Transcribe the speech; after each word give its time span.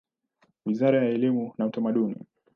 Wizara 0.65 1.03
ya 1.03 1.09
elimu 1.11 1.53
na 1.57 1.65
Utamaduni. 1.65 2.25